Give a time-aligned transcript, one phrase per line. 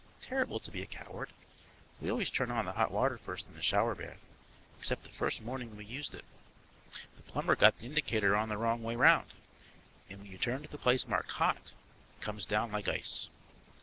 [0.19, 1.29] Terrible to be a coward;
[2.01, 4.25] we always turn on the hot water first in the shower bath,
[4.79, 6.25] except the first morning we used it.
[7.17, 9.29] The plumber got the indicator on the wrong way round,
[10.09, 11.75] and when you turn to the place marked HOT
[12.17, 13.29] it comes down like ice.